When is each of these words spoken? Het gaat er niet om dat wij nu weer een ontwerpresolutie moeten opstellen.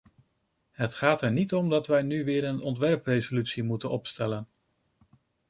Het 0.71 0.93
gaat 0.95 1.21
er 1.21 1.31
niet 1.31 1.53
om 1.53 1.69
dat 1.69 1.87
wij 1.87 2.01
nu 2.01 2.23
weer 2.23 2.43
een 2.43 2.61
ontwerpresolutie 2.61 3.63
moeten 3.63 3.89
opstellen. 3.89 4.47